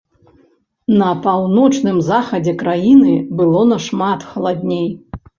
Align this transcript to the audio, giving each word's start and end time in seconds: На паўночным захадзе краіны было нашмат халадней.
На 0.99 1.09
паўночным 1.25 1.99
захадзе 2.07 2.53
краіны 2.61 3.13
было 3.41 3.61
нашмат 3.75 4.25
халадней. 4.31 4.89